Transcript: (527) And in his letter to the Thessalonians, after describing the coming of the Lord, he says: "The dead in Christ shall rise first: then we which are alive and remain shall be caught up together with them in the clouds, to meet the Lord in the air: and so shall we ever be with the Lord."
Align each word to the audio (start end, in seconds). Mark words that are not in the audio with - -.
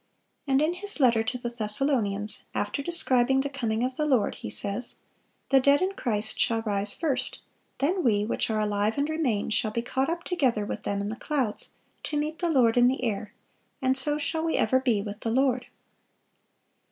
(527) 0.47 0.53
And 0.55 0.61
in 0.75 0.81
his 0.81 0.99
letter 0.99 1.21
to 1.21 1.37
the 1.37 1.55
Thessalonians, 1.55 2.45
after 2.55 2.81
describing 2.81 3.41
the 3.41 3.51
coming 3.51 3.83
of 3.83 3.97
the 3.97 4.05
Lord, 4.07 4.33
he 4.33 4.49
says: 4.49 4.95
"The 5.49 5.59
dead 5.59 5.79
in 5.79 5.91
Christ 5.93 6.39
shall 6.39 6.63
rise 6.63 6.91
first: 6.95 7.41
then 7.77 8.03
we 8.03 8.25
which 8.25 8.49
are 8.49 8.59
alive 8.59 8.97
and 8.97 9.07
remain 9.07 9.51
shall 9.51 9.69
be 9.69 9.83
caught 9.83 10.09
up 10.09 10.23
together 10.23 10.65
with 10.65 10.81
them 10.85 11.01
in 11.01 11.09
the 11.09 11.15
clouds, 11.15 11.73
to 12.01 12.17
meet 12.17 12.39
the 12.39 12.49
Lord 12.49 12.77
in 12.77 12.87
the 12.87 13.03
air: 13.03 13.35
and 13.79 13.95
so 13.95 14.17
shall 14.17 14.43
we 14.43 14.57
ever 14.57 14.79
be 14.79 15.03
with 15.03 15.19
the 15.19 15.29
Lord." 15.29 15.67